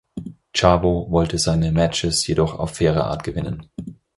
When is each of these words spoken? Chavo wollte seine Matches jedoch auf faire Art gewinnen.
Chavo 0.55 1.11
wollte 1.11 1.37
seine 1.37 1.71
Matches 1.71 2.25
jedoch 2.25 2.57
auf 2.57 2.73
faire 2.77 3.03
Art 3.05 3.23
gewinnen. 3.23 3.69